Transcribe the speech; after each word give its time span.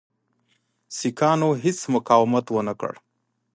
سیکهانو 0.97 1.49
هیڅ 1.63 1.79
مقاومت 1.93 2.45
ونه 2.51 2.73
کړ. 2.79 2.93